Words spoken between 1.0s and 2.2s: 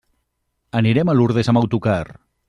a Lurdes amb autocar.